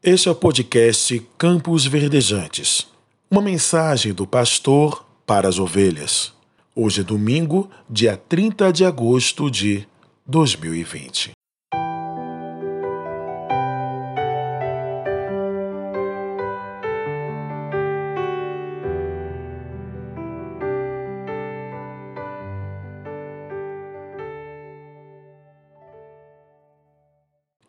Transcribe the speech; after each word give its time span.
Este 0.00 0.28
é 0.28 0.30
o 0.30 0.34
podcast 0.36 1.20
Campos 1.36 1.84
Verdejantes. 1.84 2.86
Uma 3.28 3.42
mensagem 3.42 4.14
do 4.14 4.28
pastor 4.28 5.04
para 5.26 5.48
as 5.48 5.58
ovelhas. 5.58 6.32
Hoje 6.72 7.00
é 7.00 7.02
domingo, 7.02 7.68
dia 7.90 8.16
30 8.16 8.72
de 8.72 8.84
agosto 8.84 9.50
de 9.50 9.88
2020. 10.24 11.32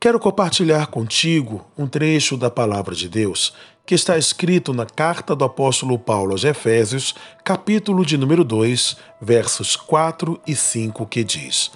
Quero 0.01 0.17
compartilhar 0.17 0.87
contigo 0.87 1.65
um 1.77 1.85
trecho 1.85 2.37
da 2.37 2.49
palavra 2.49 2.95
de 2.95 3.09
Deus 3.09 3.53
que 3.85 3.93
está 3.93 4.17
escrito 4.17 4.71
na 4.71 4.85
carta 4.85 5.35
do 5.35 5.43
apóstolo 5.43 5.99
Paulo 5.99 6.31
aos 6.31 6.45
Efésios, 6.45 7.13
capítulo 7.43 8.05
de 8.05 8.17
número 8.17 8.45
2, 8.45 8.95
versos 9.19 9.75
4 9.75 10.39
e 10.47 10.55
5, 10.55 11.05
que 11.07 11.21
diz: 11.21 11.71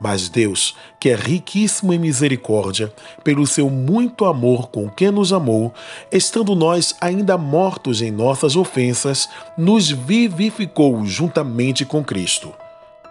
Mas 0.00 0.30
Deus, 0.30 0.74
que 0.98 1.10
é 1.10 1.14
riquíssimo 1.14 1.92
em 1.92 1.98
misericórdia, 1.98 2.90
pelo 3.22 3.46
seu 3.46 3.68
muito 3.68 4.24
amor 4.24 4.68
com 4.68 4.88
que 4.88 5.10
nos 5.10 5.30
amou, 5.30 5.74
estando 6.10 6.54
nós 6.54 6.94
ainda 6.98 7.36
mortos 7.36 8.00
em 8.00 8.10
nossas 8.10 8.56
ofensas, 8.56 9.28
nos 9.58 9.90
vivificou 9.90 11.04
juntamente 11.04 11.84
com 11.84 12.02
Cristo. 12.02 12.54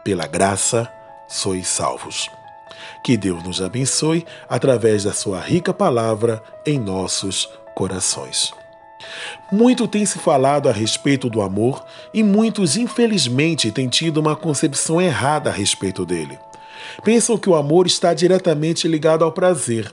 Pela 0.03 0.25
graça 0.25 0.91
sois 1.27 1.67
salvos. 1.67 2.38
Que 3.03 3.17
Deus 3.17 3.43
nos 3.43 3.61
abençoe 3.61 4.25
através 4.47 5.03
da 5.03 5.13
sua 5.13 5.39
rica 5.39 5.73
palavra 5.73 6.41
em 6.65 6.79
nossos 6.79 7.49
corações. 7.75 8.53
Muito 9.51 9.87
tem 9.87 10.05
se 10.05 10.19
falado 10.19 10.67
a 10.69 10.71
respeito 10.71 11.29
do 11.29 11.41
amor 11.41 11.83
e 12.13 12.21
muitos, 12.21 12.75
infelizmente, 12.75 13.71
têm 13.71 13.87
tido 13.87 14.17
uma 14.17 14.35
concepção 14.35 15.01
errada 15.01 15.49
a 15.49 15.53
respeito 15.53 16.05
dele. 16.05 16.37
Pensam 17.03 17.37
que 17.37 17.49
o 17.49 17.55
amor 17.55 17.87
está 17.87 18.13
diretamente 18.13 18.87
ligado 18.87 19.23
ao 19.23 19.31
prazer, 19.31 19.91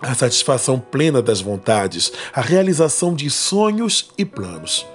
à 0.00 0.14
satisfação 0.14 0.78
plena 0.78 1.20
das 1.20 1.40
vontades, 1.40 2.12
à 2.32 2.40
realização 2.40 3.14
de 3.14 3.28
sonhos 3.28 4.10
e 4.16 4.24
planos. 4.24 4.86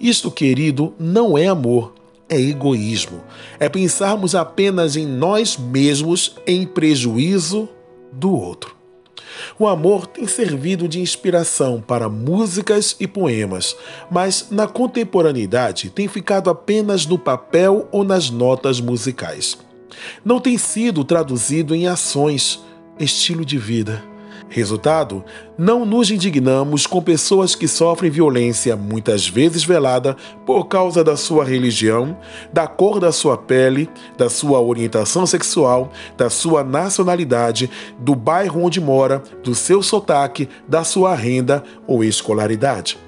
Isto, 0.00 0.30
querido, 0.30 0.94
não 0.98 1.38
é 1.38 1.46
amor, 1.46 1.94
é 2.32 2.40
egoísmo. 2.40 3.22
É 3.60 3.68
pensarmos 3.68 4.34
apenas 4.34 4.96
em 4.96 5.06
nós 5.06 5.58
mesmos 5.58 6.36
em 6.46 6.66
prejuízo 6.66 7.68
do 8.10 8.32
outro. 8.32 8.74
O 9.58 9.66
amor 9.66 10.06
tem 10.06 10.26
servido 10.26 10.88
de 10.88 11.00
inspiração 11.00 11.80
para 11.80 12.08
músicas 12.08 12.96
e 12.98 13.06
poemas, 13.06 13.76
mas 14.10 14.48
na 14.50 14.66
contemporaneidade 14.66 15.90
tem 15.90 16.08
ficado 16.08 16.48
apenas 16.48 17.04
no 17.06 17.18
papel 17.18 17.86
ou 17.92 18.02
nas 18.02 18.30
notas 18.30 18.80
musicais. 18.80 19.58
Não 20.24 20.40
tem 20.40 20.56
sido 20.56 21.04
traduzido 21.04 21.74
em 21.74 21.86
ações, 21.86 22.62
estilo 22.98 23.44
de 23.44 23.58
vida. 23.58 24.11
Resultado: 24.52 25.24
não 25.56 25.86
nos 25.86 26.10
indignamos 26.10 26.86
com 26.86 27.00
pessoas 27.02 27.54
que 27.54 27.66
sofrem 27.66 28.10
violência, 28.10 28.76
muitas 28.76 29.26
vezes 29.26 29.64
velada, 29.64 30.14
por 30.44 30.64
causa 30.64 31.02
da 31.02 31.16
sua 31.16 31.42
religião, 31.42 32.14
da 32.52 32.66
cor 32.66 33.00
da 33.00 33.10
sua 33.10 33.38
pele, 33.38 33.88
da 34.18 34.28
sua 34.28 34.60
orientação 34.60 35.24
sexual, 35.24 35.90
da 36.18 36.28
sua 36.28 36.62
nacionalidade, 36.62 37.70
do 37.98 38.14
bairro 38.14 38.62
onde 38.62 38.78
mora, 38.78 39.22
do 39.42 39.54
seu 39.54 39.82
sotaque, 39.82 40.46
da 40.68 40.84
sua 40.84 41.14
renda 41.14 41.64
ou 41.86 42.04
escolaridade. 42.04 42.98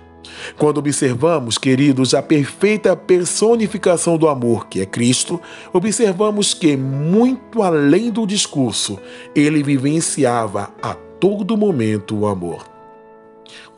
Quando 0.57 0.79
observamos, 0.79 1.59
queridos, 1.59 2.15
a 2.15 2.23
perfeita 2.23 2.97
personificação 2.97 4.17
do 4.17 4.29
amor, 4.29 4.67
que 4.67 4.81
é 4.81 4.87
Cristo, 4.87 5.39
observamos 5.75 6.55
que, 6.55 6.75
muito 6.75 7.63
além 7.63 8.11
do 8.11 8.27
discurso, 8.27 8.99
ele 9.37 9.63
vivenciava 9.63 10.71
a 10.83 10.95
todo 11.25 11.57
momento 11.57 12.15
o 12.15 12.27
amor. 12.27 12.67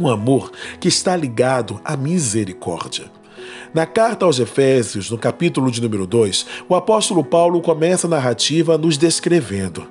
Um 0.00 0.08
amor 0.08 0.50
que 0.80 0.88
está 0.88 1.14
ligado 1.14 1.80
à 1.84 1.96
misericórdia. 1.96 3.04
Na 3.72 3.86
carta 3.86 4.24
aos 4.24 4.40
Efésios, 4.40 5.12
no 5.12 5.16
capítulo 5.16 5.70
de 5.70 5.80
número 5.80 6.08
2, 6.08 6.44
o 6.68 6.74
apóstolo 6.74 7.22
Paulo 7.22 7.60
começa 7.60 8.08
a 8.08 8.10
narrativa 8.10 8.76
nos 8.76 8.98
descrevendo 8.98 9.86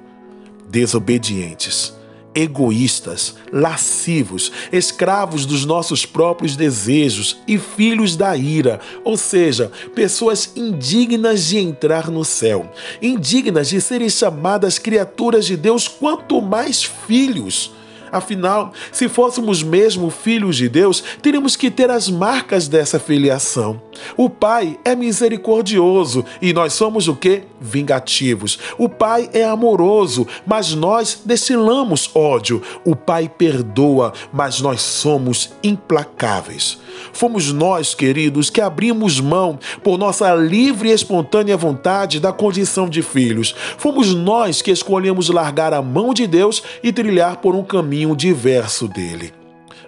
desobedientes 0.69 1.95
egoístas, 2.35 3.35
lascivos, 3.51 4.51
escravos 4.71 5.45
dos 5.45 5.65
nossos 5.65 6.05
próprios 6.05 6.57
desejos 6.57 7.37
e 7.47 7.57
filhos 7.57 8.17
da 8.17 8.35
ira, 8.35 8.81
ou 9.03 9.15
seja, 9.15 9.71
pessoas 9.95 10.51
indignas 10.55 11.45
de 11.45 11.57
entrar 11.57 12.11
no 12.11 12.25
céu, 12.25 12.69
indignas 13.01 13.69
de 13.69 13.79
serem 13.79 14.09
chamadas 14.09 14.77
criaturas 14.77 15.45
de 15.45 15.55
Deus, 15.55 15.87
quanto 15.87 16.41
mais 16.41 16.83
filhos. 16.83 17.71
Afinal, 18.15 18.71
se 18.91 19.09
fôssemos 19.09 19.61
mesmo 19.61 20.09
filhos 20.09 20.55
de 20.55 20.69
Deus, 20.69 21.03
teríamos 21.21 21.55
que 21.55 21.69
ter 21.69 21.89
as 21.89 22.09
marcas 22.09 22.67
dessa 22.67 22.97
filiação. 22.97 23.81
O 24.15 24.29
Pai 24.29 24.79
é 24.85 24.95
misericordioso 24.95 26.23
e 26.41 26.53
nós 26.53 26.73
somos 26.73 27.07
o 27.07 27.15
que? 27.15 27.43
Vingativos. 27.59 28.57
O 28.77 28.87
Pai 28.87 29.29
é 29.33 29.43
amoroso, 29.43 30.25
mas 30.45 30.73
nós 30.73 31.21
destilamos 31.25 32.09
ódio. 32.15 32.61
O 32.85 32.95
Pai 32.95 33.29
perdoa, 33.29 34.13
mas 34.31 34.61
nós 34.61 34.81
somos 34.81 35.53
implacáveis. 35.63 36.79
Fomos 37.11 37.51
nós, 37.51 37.93
queridos, 37.93 38.49
que 38.49 38.61
abrimos 38.61 39.19
mão 39.19 39.59
por 39.83 39.97
nossa 39.97 40.33
livre 40.35 40.89
e 40.89 40.93
espontânea 40.93 41.57
vontade 41.57 42.19
da 42.19 42.31
condição 42.31 42.89
de 42.89 43.01
filhos. 43.01 43.55
Fomos 43.77 44.13
nós 44.13 44.61
que 44.61 44.71
escolhemos 44.71 45.29
largar 45.29 45.73
a 45.73 45.81
mão 45.81 46.13
de 46.13 46.27
Deus 46.27 46.63
e 46.83 46.91
trilhar 46.91 47.37
por 47.37 47.55
um 47.55 47.63
caminho 47.63 48.04
diverso 48.13 48.89
dele. 48.89 49.33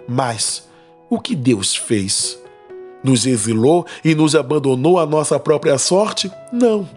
Mas 0.08 0.66
o 1.10 1.20
que 1.20 1.36
Deus 1.36 1.76
fez? 1.76 2.38
Nos 3.04 3.26
exilou 3.26 3.86
e 4.02 4.14
nos 4.14 4.34
abandonou 4.34 4.98
à 4.98 5.04
nossa 5.04 5.38
própria 5.38 5.76
sorte? 5.76 6.32
Não. 6.50 6.88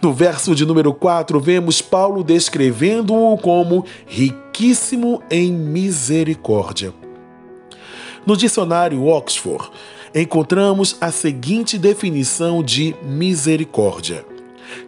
No 0.00 0.12
verso 0.12 0.54
de 0.54 0.66
número 0.66 0.92
4, 0.92 1.40
vemos 1.40 1.80
Paulo 1.80 2.22
descrevendo-o 2.22 3.36
como 3.38 3.84
riquíssimo 4.06 5.22
em 5.30 5.50
misericórdia. 5.50 6.92
No 8.26 8.36
dicionário 8.36 9.06
Oxford, 9.06 9.70
encontramos 10.14 10.96
a 11.00 11.10
seguinte 11.10 11.78
definição 11.78 12.62
de 12.62 12.94
misericórdia: 13.02 14.24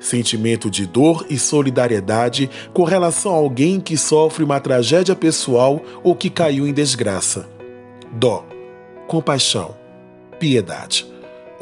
sentimento 0.00 0.70
de 0.70 0.86
dor 0.86 1.26
e 1.28 1.38
solidariedade 1.38 2.50
com 2.72 2.84
relação 2.84 3.32
a 3.32 3.36
alguém 3.36 3.80
que 3.80 3.96
sofre 3.96 4.44
uma 4.44 4.60
tragédia 4.60 5.14
pessoal 5.14 5.80
ou 6.02 6.14
que 6.14 6.30
caiu 6.30 6.66
em 6.66 6.72
desgraça. 6.72 7.48
Dó, 8.12 8.44
compaixão, 9.06 9.74
piedade. 10.38 11.06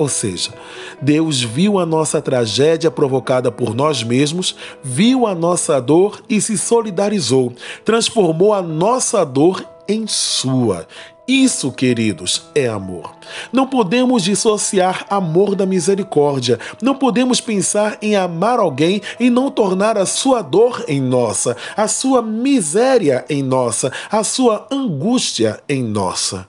Ou 0.00 0.08
seja, 0.08 0.54
Deus 1.02 1.42
viu 1.42 1.78
a 1.78 1.84
nossa 1.84 2.22
tragédia 2.22 2.90
provocada 2.90 3.52
por 3.52 3.74
nós 3.74 4.02
mesmos, 4.02 4.56
viu 4.82 5.26
a 5.26 5.34
nossa 5.34 5.78
dor 5.78 6.22
e 6.26 6.40
se 6.40 6.56
solidarizou, 6.56 7.52
transformou 7.84 8.54
a 8.54 8.62
nossa 8.62 9.24
dor 9.24 9.62
em 9.86 10.06
sua 10.06 10.86
isso, 11.30 11.70
queridos, 11.70 12.42
é 12.54 12.66
amor. 12.66 13.14
Não 13.52 13.66
podemos 13.66 14.24
dissociar 14.24 15.06
amor 15.08 15.54
da 15.54 15.64
misericórdia. 15.64 16.58
Não 16.82 16.94
podemos 16.94 17.40
pensar 17.40 17.98
em 18.02 18.16
amar 18.16 18.58
alguém 18.58 19.00
e 19.20 19.30
não 19.30 19.50
tornar 19.50 19.96
a 19.96 20.04
sua 20.04 20.42
dor 20.42 20.84
em 20.88 21.00
nossa, 21.00 21.56
a 21.76 21.86
sua 21.86 22.20
miséria 22.20 23.24
em 23.28 23.42
nossa, 23.42 23.92
a 24.10 24.24
sua 24.24 24.66
angústia 24.72 25.62
em 25.68 25.82
nossa. 25.84 26.48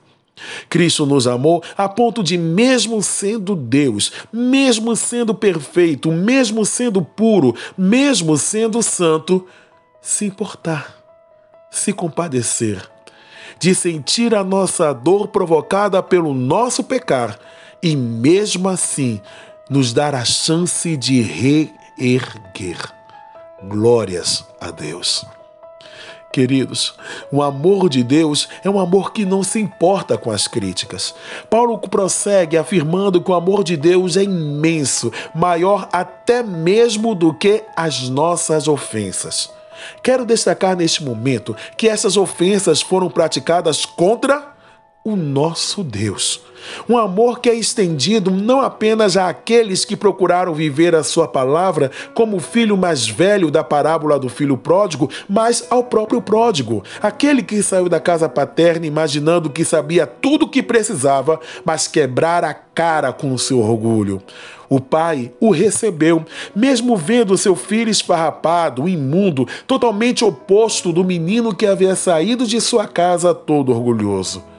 Cristo 0.67 1.05
nos 1.05 1.27
amou 1.27 1.63
a 1.77 1.87
ponto 1.87 2.23
de, 2.23 2.35
mesmo 2.35 3.03
sendo 3.03 3.55
Deus, 3.55 4.11
mesmo 4.33 4.95
sendo 4.95 5.35
perfeito, 5.35 6.11
mesmo 6.11 6.65
sendo 6.65 7.03
puro, 7.03 7.55
mesmo 7.77 8.35
sendo 8.35 8.81
santo, 8.81 9.45
se 10.01 10.25
importar, 10.25 10.95
se 11.69 11.93
compadecer 11.93 12.81
de 13.61 13.75
sentir 13.75 14.33
a 14.33 14.43
nossa 14.43 14.91
dor 14.91 15.27
provocada 15.27 16.01
pelo 16.01 16.33
nosso 16.33 16.83
pecar 16.83 17.37
e, 17.81 17.95
mesmo 17.95 18.67
assim, 18.67 19.21
nos 19.69 19.93
dar 19.93 20.15
a 20.15 20.25
chance 20.25 20.97
de 20.97 21.21
reerguer. 21.21 22.79
Glórias 23.63 24.43
a 24.59 24.71
Deus. 24.71 25.23
Queridos, 26.33 26.95
o 27.31 27.43
amor 27.43 27.87
de 27.87 28.03
Deus 28.03 28.49
é 28.63 28.69
um 28.69 28.79
amor 28.79 29.13
que 29.13 29.25
não 29.25 29.43
se 29.43 29.59
importa 29.59 30.17
com 30.17 30.31
as 30.31 30.47
críticas. 30.47 31.13
Paulo 31.47 31.77
prossegue 31.77 32.57
afirmando 32.57 33.21
que 33.21 33.29
o 33.29 33.35
amor 33.35 33.63
de 33.63 33.77
Deus 33.77 34.17
é 34.17 34.23
imenso, 34.23 35.13
maior 35.35 35.87
até 35.93 36.41
mesmo 36.41 37.13
do 37.13 37.31
que 37.31 37.63
as 37.75 38.09
nossas 38.09 38.67
ofensas. 38.67 39.51
Quero 40.03 40.25
destacar 40.25 40.75
neste 40.75 41.03
momento 41.03 41.55
que 41.77 41.87
essas 41.87 42.17
ofensas 42.17 42.81
foram 42.81 43.09
praticadas 43.09 43.85
contra 43.85 44.55
o 45.03 45.15
nosso 45.15 45.83
Deus. 45.83 46.41
Um 46.89 46.97
amor 46.97 47.39
que 47.39 47.49
é 47.49 47.55
estendido 47.55 48.31
não 48.31 48.61
apenas 48.61 49.17
àqueles 49.17 49.85
que 49.85 49.95
procuraram 49.95 50.53
viver 50.53 50.95
a 50.95 51.03
sua 51.03 51.27
palavra 51.27 51.91
como 52.13 52.37
o 52.37 52.41
filho 52.41 52.77
mais 52.77 53.07
velho 53.07 53.51
da 53.51 53.63
parábola 53.63 54.19
do 54.19 54.29
filho 54.29 54.57
pródigo, 54.57 55.09
mas 55.27 55.65
ao 55.69 55.83
próprio 55.83 56.21
pródigo, 56.21 56.83
aquele 57.01 57.41
que 57.41 57.61
saiu 57.63 57.87
da 57.87 57.99
casa 57.99 58.27
paterna 58.27 58.85
imaginando 58.85 59.49
que 59.49 59.65
sabia 59.65 60.05
tudo 60.05 60.45
o 60.45 60.49
que 60.49 60.63
precisava, 60.63 61.39
mas 61.65 61.87
quebrar 61.87 62.43
a 62.43 62.53
cara 62.53 63.11
com 63.11 63.33
o 63.33 63.39
seu 63.39 63.59
orgulho. 63.59 64.21
O 64.69 64.79
pai 64.79 65.33
o 65.39 65.51
recebeu, 65.51 66.25
mesmo 66.55 66.95
vendo 66.95 67.37
seu 67.37 67.57
filho 67.57 67.91
esfarrapado, 67.91 68.87
imundo, 68.87 69.45
totalmente 69.67 70.23
oposto 70.23 70.93
do 70.93 71.03
menino 71.03 71.53
que 71.53 71.65
havia 71.65 71.93
saído 71.93 72.47
de 72.47 72.61
sua 72.61 72.87
casa 72.87 73.33
todo 73.33 73.73
orgulhoso. 73.73 74.50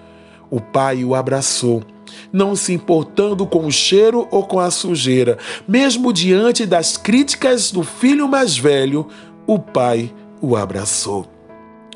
O 0.53 0.61
pai 0.61 1.03
o 1.03 1.15
abraçou, 1.15 1.83
não 2.31 2.55
se 2.55 2.75
importando 2.75 3.47
com 3.47 3.65
o 3.65 3.73
cheiro 3.73 4.29
ou 4.31 4.45
com 4.45 4.61
a 4.61 4.71
sujeira. 4.71 5.39
Mesmo 5.67 6.13
diante 6.13 6.67
das 6.67 6.99
críticas 6.99 7.71
do 7.71 7.83
filho 7.83 8.29
mais 8.29 8.59
velho, 8.59 9.09
o 9.47 9.59
pai 9.59 10.13
o 10.43 10.55
abraçou. 10.55 11.27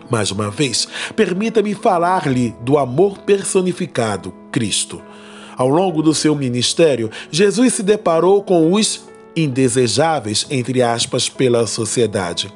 Mais 0.09 0.31
uma 0.31 0.51
vez, 0.51 0.89
permita-me 1.15 1.75
falar-lhe 1.75 2.57
do 2.63 2.79
amor 2.79 3.19
personificado, 3.19 4.33
Cristo. 4.51 5.03
Ao 5.55 5.69
longo 5.69 6.01
do 6.01 6.15
seu 6.15 6.35
ministério, 6.35 7.11
Jesus 7.31 7.75
se 7.75 7.83
deparou 7.83 8.43
com 8.43 8.73
os 8.73 9.05
indesejáveis, 9.37 10.47
entre 10.49 10.81
aspas, 10.81 11.29
pela 11.29 11.67
sociedade 11.67 12.51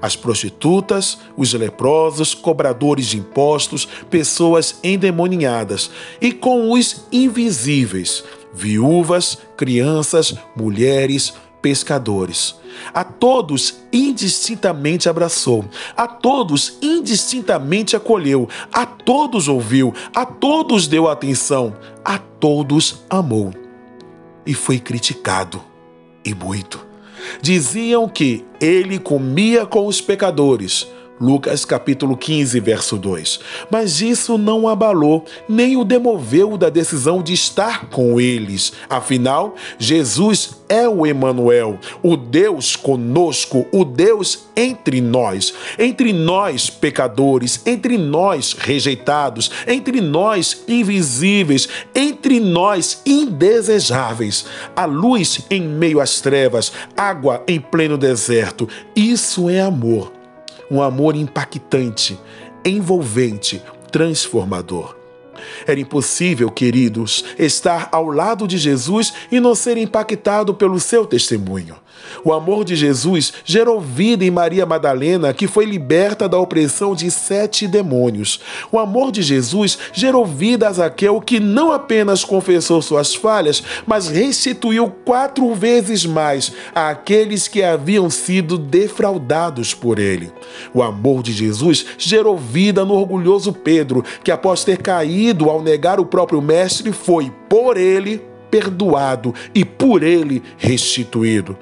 as 0.00 0.16
prostitutas, 0.16 1.18
os 1.36 1.52
leprosos, 1.52 2.34
cobradores 2.34 3.06
de 3.06 3.18
impostos, 3.18 3.86
pessoas 4.08 4.78
endemoniadas, 4.82 5.90
e 6.20 6.32
com 6.32 6.72
os 6.72 7.04
invisíveis, 7.12 8.24
viúvas, 8.52 9.38
crianças, 9.56 10.34
mulheres, 10.56 11.34
pescadores. 11.60 12.54
A 12.94 13.04
todos 13.04 13.82
indistintamente 13.92 15.08
abraçou, 15.08 15.64
a 15.96 16.06
todos 16.06 16.78
indistintamente 16.80 17.94
acolheu, 17.96 18.48
a 18.72 18.86
todos 18.86 19.48
ouviu, 19.48 19.92
a 20.14 20.24
todos 20.24 20.86
deu 20.86 21.08
atenção, 21.08 21.76
a 22.04 22.18
todos 22.18 23.04
amou. 23.10 23.52
E 24.46 24.54
foi 24.54 24.78
criticado, 24.78 25.62
e 26.24 26.34
muito. 26.34 26.89
Diziam 27.40 28.08
que 28.08 28.44
ele 28.60 28.98
comia 28.98 29.64
com 29.66 29.86
os 29.86 30.00
pecadores 30.00 30.86
Lucas 31.20 31.66
capítulo 31.66 32.16
15, 32.16 32.58
verso 32.60 32.96
2. 32.96 33.40
Mas 33.70 34.00
isso 34.00 34.38
não 34.38 34.66
abalou 34.66 35.26
nem 35.46 35.76
o 35.76 35.84
demoveu 35.84 36.56
da 36.56 36.70
decisão 36.70 37.22
de 37.22 37.34
estar 37.34 37.90
com 37.90 38.18
eles. 38.18 38.72
Afinal, 38.88 39.54
Jesus 39.78 40.62
é 40.66 40.88
o 40.88 41.04
Emanuel, 41.04 41.78
o 42.02 42.16
Deus 42.16 42.74
conosco, 42.74 43.66
o 43.70 43.84
Deus 43.84 44.46
entre 44.56 45.02
nós, 45.02 45.52
entre 45.78 46.12
nós 46.12 46.70
pecadores, 46.70 47.60
entre 47.66 47.98
nós 47.98 48.54
rejeitados, 48.58 49.50
entre 49.66 50.00
nós 50.00 50.64
invisíveis, 50.66 51.68
entre 51.94 52.40
nós 52.40 53.02
indesejáveis. 53.04 54.46
A 54.74 54.86
luz 54.86 55.40
em 55.50 55.60
meio 55.60 56.00
às 56.00 56.20
trevas, 56.22 56.72
água 56.96 57.42
em 57.46 57.60
pleno 57.60 57.98
deserto. 57.98 58.66
Isso 58.96 59.50
é 59.50 59.60
amor 59.60 60.19
um 60.70 60.80
amor 60.80 61.16
impactante, 61.16 62.18
envolvente, 62.64 63.62
transformador. 63.90 64.96
Era 65.66 65.80
impossível, 65.80 66.50
queridos, 66.50 67.24
estar 67.38 67.88
ao 67.92 68.08
lado 68.08 68.46
de 68.46 68.58
Jesus 68.58 69.12
e 69.32 69.40
não 69.40 69.54
ser 69.54 69.76
impactado 69.78 70.54
pelo 70.54 70.78
seu 70.78 71.06
testemunho. 71.06 71.76
O 72.24 72.32
amor 72.32 72.64
de 72.64 72.76
Jesus 72.76 73.32
gerou 73.44 73.80
vida 73.80 74.24
em 74.24 74.30
Maria 74.30 74.66
Madalena, 74.66 75.32
que 75.32 75.46
foi 75.46 75.64
liberta 75.64 76.28
da 76.28 76.38
opressão 76.38 76.94
de 76.94 77.10
sete 77.10 77.66
demônios. 77.66 78.40
O 78.70 78.78
amor 78.78 79.10
de 79.10 79.22
Jesus 79.22 79.78
gerou 79.92 80.26
vida 80.26 80.68
a 80.68 80.72
Zaqueu, 80.72 81.20
que 81.20 81.40
não 81.40 81.72
apenas 81.72 82.24
confessou 82.24 82.82
suas 82.82 83.14
falhas, 83.14 83.62
mas 83.86 84.08
restituiu 84.08 84.90
quatro 85.04 85.54
vezes 85.54 86.04
mais 86.04 86.52
àqueles 86.74 87.48
que 87.48 87.62
haviam 87.62 88.10
sido 88.10 88.58
defraudados 88.58 89.74
por 89.74 89.98
ele. 89.98 90.32
O 90.74 90.82
amor 90.82 91.22
de 91.22 91.32
Jesus 91.32 91.86
gerou 91.96 92.36
vida 92.36 92.84
no 92.84 92.94
orgulhoso 92.94 93.52
Pedro, 93.52 94.04
que 94.22 94.30
após 94.30 94.64
ter 94.64 94.78
caído 94.78 95.48
ao 95.48 95.62
negar 95.62 95.98
o 95.98 96.06
próprio 96.06 96.40
Mestre, 96.40 96.92
foi 96.92 97.32
por 97.48 97.76
ele 97.76 98.22
perdoado 98.50 99.34
e 99.54 99.64
por 99.64 100.02
ele 100.02 100.42
restituído. 100.58 101.56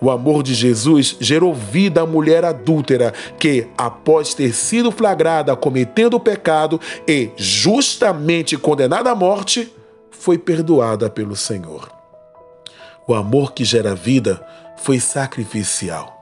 O 0.00 0.10
amor 0.10 0.42
de 0.42 0.54
Jesus 0.54 1.16
gerou 1.20 1.54
vida 1.54 2.00
à 2.00 2.06
mulher 2.06 2.44
adúltera 2.44 3.12
que, 3.38 3.68
após 3.76 4.32
ter 4.32 4.54
sido 4.54 4.90
flagrada 4.90 5.54
cometendo 5.54 6.14
o 6.14 6.20
pecado 6.20 6.80
e 7.06 7.30
justamente 7.36 8.56
condenada 8.56 9.10
à 9.10 9.14
morte, 9.14 9.70
foi 10.10 10.38
perdoada 10.38 11.10
pelo 11.10 11.36
Senhor. 11.36 11.90
O 13.06 13.14
amor 13.14 13.52
que 13.52 13.64
gera 13.64 13.94
vida 13.94 14.44
foi 14.76 14.98
sacrificial. 14.98 16.16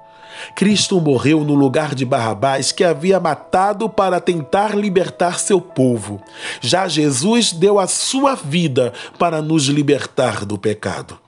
Cristo 0.54 1.00
morreu 1.00 1.44
no 1.44 1.54
lugar 1.54 1.94
de 1.94 2.04
Barrabás, 2.04 2.72
que 2.72 2.84
havia 2.84 3.18
matado 3.18 3.88
para 3.88 4.20
tentar 4.20 4.76
libertar 4.76 5.38
seu 5.38 5.60
povo. 5.60 6.22
Já 6.60 6.88
Jesus 6.88 7.52
deu 7.52 7.78
a 7.78 7.86
sua 7.86 8.34
vida 8.34 8.92
para 9.18 9.42
nos 9.42 9.64
libertar 9.66 10.44
do 10.44 10.56
pecado. 10.56 11.27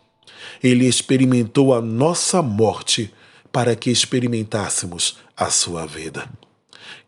Ele 0.62 0.86
experimentou 0.86 1.74
a 1.74 1.80
nossa 1.80 2.42
morte 2.42 3.12
para 3.52 3.74
que 3.74 3.90
experimentássemos 3.90 5.18
a 5.36 5.50
sua 5.50 5.86
vida. 5.86 6.28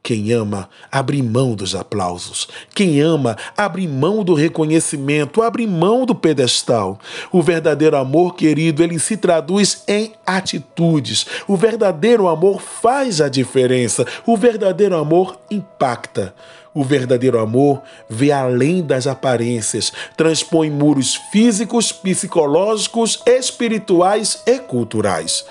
Quem 0.03 0.33
ama, 0.33 0.69
abre 0.91 1.23
mão 1.23 1.55
dos 1.55 1.77
aplausos. 1.77 2.49
Quem 2.75 3.01
ama, 3.01 3.37
abre 3.57 3.87
mão 3.87 4.25
do 4.25 4.35
reconhecimento, 4.35 5.43
abre 5.43 5.65
mão 5.65 6.05
do 6.05 6.15
pedestal. 6.15 6.99
O 7.31 7.41
verdadeiro 7.41 7.97
amor, 7.97 8.35
querido, 8.35 8.83
ele 8.83 8.99
se 8.99 9.17
traduz 9.17 9.85
em 9.87 10.13
atitudes. 10.27 11.27
O 11.47 11.57
verdadeiro 11.57 12.27
amor 12.27 12.61
faz 12.61 13.21
a 13.21 13.29
diferença. 13.29 14.05
O 14.27 14.37
verdadeiro 14.37 14.97
amor 14.97 15.39
impacta. 15.49 16.35
O 16.75 16.83
verdadeiro 16.83 17.39
amor 17.39 17.83
vê 18.09 18.33
além 18.33 18.83
das 18.83 19.07
aparências, 19.07 19.93
transpõe 20.17 20.71
muros 20.71 21.15
físicos, 21.31 21.93
psicológicos, 21.93 23.23
espirituais 23.27 24.43
e 24.47 24.59
culturais 24.59 25.45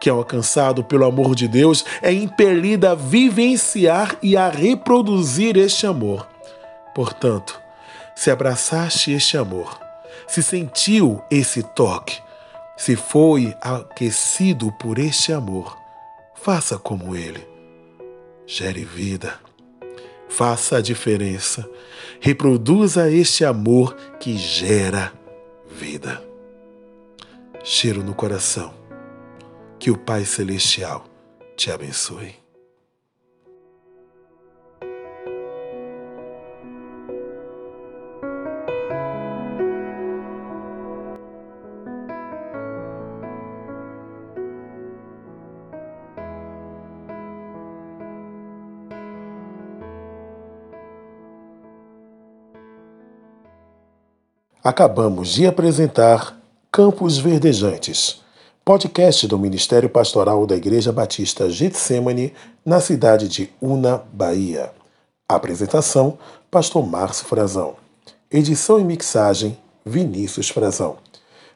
que 0.00 0.08
é 0.08 0.12
alcançado 0.12 0.82
pelo 0.82 1.04
amor 1.04 1.34
de 1.34 1.46
Deus, 1.46 1.84
é 2.00 2.10
impelida 2.10 2.92
a 2.92 2.94
vivenciar 2.94 4.16
e 4.22 4.36
a 4.36 4.48
reproduzir 4.48 5.58
este 5.58 5.86
amor. 5.86 6.26
Portanto, 6.94 7.60
se 8.16 8.30
abraçaste 8.30 9.12
este 9.12 9.36
amor, 9.36 9.78
se 10.26 10.42
sentiu 10.42 11.22
esse 11.30 11.62
toque, 11.62 12.18
se 12.76 12.96
foi 12.96 13.54
aquecido 13.60 14.72
por 14.72 14.98
este 14.98 15.32
amor, 15.32 15.76
faça 16.34 16.78
como 16.78 17.14
ele. 17.14 17.46
Gere 18.46 18.84
vida. 18.84 19.38
Faça 20.28 20.78
a 20.78 20.80
diferença. 20.80 21.68
Reproduza 22.20 23.10
este 23.10 23.44
amor 23.44 23.94
que 24.18 24.36
gera 24.36 25.12
vida. 25.70 26.22
Cheiro 27.62 28.02
no 28.02 28.14
coração 28.14 28.79
que 29.80 29.90
o 29.90 29.96
Pai 29.96 30.26
Celestial 30.26 31.06
te 31.56 31.70
abençoe. 31.72 32.34
Acabamos 54.62 55.32
de 55.32 55.46
apresentar 55.46 56.38
Campos 56.70 57.16
Verdejantes 57.16 58.19
podcast 58.70 59.26
do 59.26 59.36
Ministério 59.36 59.90
Pastoral 59.90 60.46
da 60.46 60.54
Igreja 60.54 60.92
Batista 60.92 61.50
Getsemane, 61.50 62.32
na 62.64 62.80
cidade 62.80 63.26
de 63.26 63.50
Una, 63.60 64.00
Bahia. 64.12 64.70
Apresentação: 65.28 66.16
Pastor 66.48 66.86
Márcio 66.86 67.26
Frazão. 67.26 67.74
Edição 68.30 68.78
e 68.78 68.84
mixagem: 68.84 69.58
Vinícius 69.84 70.50
Frazão. 70.50 70.98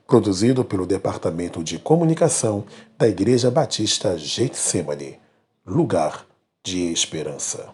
Produzido 0.09 0.64
pelo 0.64 0.85
Departamento 0.85 1.62
de 1.62 1.78
Comunicação 1.78 2.64
da 2.99 3.06
Igreja 3.06 3.49
Batista 3.49 4.18
Getsemane. 4.18 5.16
lugar 5.64 6.26
de 6.64 6.90
esperança. 6.90 7.68